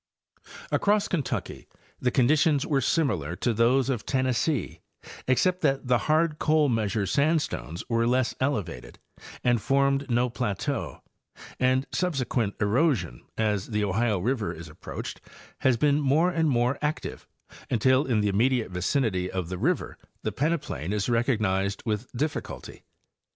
Across 0.71 1.09
Kentucky 1.09 1.67
the 1.99 2.09
conditions 2.09 2.65
were 2.65 2.81
similar 2.81 3.35
to 3.35 3.53
those 3.53 3.87
of 3.87 4.03
Ten 4.03 4.25
nessee, 4.25 4.79
except 5.27 5.61
that 5.61 5.85
the 5.85 5.99
hard 6.09 6.39
Coal 6.39 6.69
Measure 6.69 7.05
sandstones 7.05 7.83
were 7.87 8.07
less 8.07 8.33
elevated 8.39 8.97
and 9.43 9.59
férmed 9.59 10.09
no 10.09 10.27
plateau, 10.27 11.03
and 11.59 11.85
subsequent 11.91 12.55
erosion, 12.59 13.21
as 13.37 13.67
the 13.67 13.83
Ohio 13.83 14.17
river 14.17 14.51
is 14.51 14.69
approached, 14.69 15.21
has 15.59 15.77
been 15.77 16.01
more 16.01 16.31
and 16.31 16.49
more 16.49 16.79
active, 16.81 17.27
until 17.69 18.03
in 18.05 18.21
the 18.21 18.27
immediate 18.27 18.71
vicinity 18.71 19.29
of 19.29 19.49
the 19.49 19.59
river 19.59 19.99
the 20.23 20.31
pleneplain 20.31 20.91
is 20.93 21.09
recognized 21.09 21.83
with 21.85 22.11
difficulty. 22.13 22.85